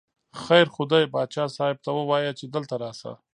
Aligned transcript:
خیر 0.43 0.67
خو 0.73 0.83
دی، 0.91 1.03
باچا 1.13 1.45
صاحب 1.57 1.77
ته 1.85 1.91
ووایه 1.93 2.31
چې 2.39 2.45
دلته 2.55 2.75
راشه. 2.83 3.11